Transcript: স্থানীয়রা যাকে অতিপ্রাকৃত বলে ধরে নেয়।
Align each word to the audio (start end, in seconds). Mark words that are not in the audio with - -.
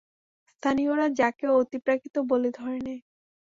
স্থানীয়রা 0.47 1.05
যাকে 1.19 1.45
অতিপ্রাকৃত 1.59 2.15
বলে 2.31 2.49
ধরে 2.51 2.77
নেয়। 2.79 3.01